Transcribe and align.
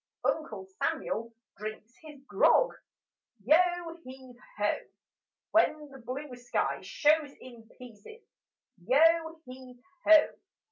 Uncle 0.25 0.65
Samuel 0.65 1.31
drinks 1.57 1.93
his 2.01 2.23
grog: 2.25 2.73
Yo 3.43 3.97
heave 4.03 4.35
ho! 4.57 4.75
When 5.51 5.89
the 5.89 5.99
blue 5.99 6.35
sky 6.37 6.79
shows 6.81 7.35
in 7.39 7.69
pieces, 7.77 8.23
Yo 8.83 9.41
heave 9.45 9.79
ho! 10.03 10.29